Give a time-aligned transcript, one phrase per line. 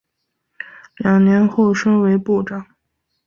[0.95, 2.65] 两年后升为部长。